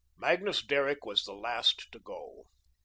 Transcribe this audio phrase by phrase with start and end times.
[0.17, 2.47] Magnus Derrick was the last to go.